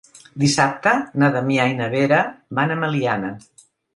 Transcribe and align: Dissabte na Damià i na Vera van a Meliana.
Dissabte 0.43 0.93
na 1.23 1.29
Damià 1.35 1.67
i 1.73 1.77
na 1.81 1.91
Vera 1.93 2.23
van 2.61 2.75
a 2.77 2.81
Meliana. 2.85 3.33